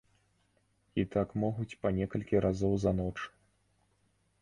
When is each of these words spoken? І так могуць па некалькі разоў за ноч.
І 1.01 1.03
так 1.17 1.35
могуць 1.45 1.77
па 1.83 1.93
некалькі 2.01 2.43
разоў 2.49 2.73
за 2.85 2.91
ноч. 3.05 3.17